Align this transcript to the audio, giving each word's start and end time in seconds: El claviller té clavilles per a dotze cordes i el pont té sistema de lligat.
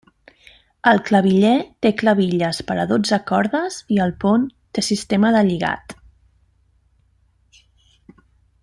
El 0.91 1.01
claviller 1.09 1.51
té 1.85 1.91
clavilles 1.99 2.61
per 2.71 2.77
a 2.83 2.85
dotze 2.93 3.19
cordes 3.33 3.77
i 3.97 4.01
el 4.07 4.15
pont 4.25 4.49
té 4.79 4.85
sistema 4.89 5.33
de 5.37 5.45
lligat. 5.51 5.95